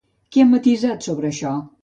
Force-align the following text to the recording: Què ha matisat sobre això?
Què 0.35 0.41
ha 0.45 0.47
matisat 0.53 1.07
sobre 1.11 1.31
això? 1.31 1.55